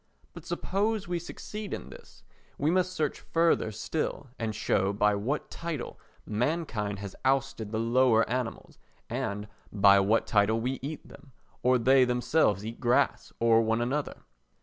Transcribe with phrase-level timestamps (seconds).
[0.33, 2.23] But suppose we succeed in this,
[2.57, 8.27] we must search further still and show by what title mankind has ousted the lower
[8.27, 8.79] animals,
[9.11, 14.23] and by what title we eat them, or they themselves eat grass or one another.